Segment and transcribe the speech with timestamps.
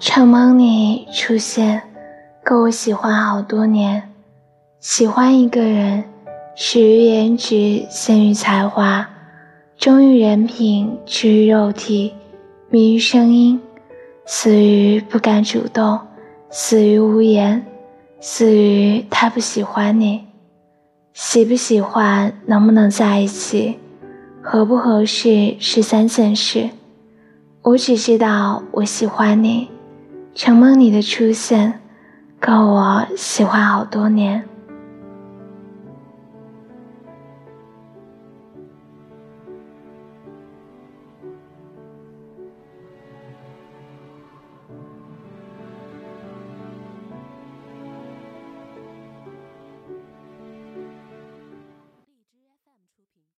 [0.00, 1.82] 承蒙你出现，
[2.44, 4.00] 够我喜欢好多年。
[4.78, 6.04] 喜欢一个人，
[6.54, 9.08] 始于颜值，先于才华，
[9.76, 12.14] 忠于人品，痴于肉体，
[12.70, 13.60] 迷于声音，
[14.24, 15.98] 死于不敢主动，
[16.48, 17.66] 死于无言，
[18.20, 20.26] 死于他不喜欢你。
[21.12, 23.80] 喜不喜欢，能不能在一起，
[24.40, 26.70] 合不合适是三件事。
[27.62, 29.68] 我只知道我喜欢你，
[30.34, 31.80] 承蒙你的出现，
[32.40, 34.44] 够我喜欢好多年。